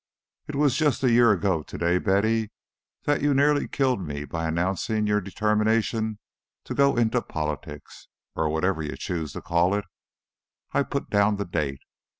[0.47, 2.49] VI "It is just a year ago to day, Betty,
[3.03, 6.17] that you nearly killed me by announcing your determination
[6.63, 9.85] to go into politics or whatever you choose to call it.
[10.71, 11.81] I put down the date.